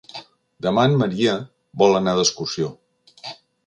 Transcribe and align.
Demà 0.67 0.85
en 0.91 0.95
Maria 1.03 1.37
vol 1.85 2.01
anar 2.01 2.19
d'excursió. 2.23 2.77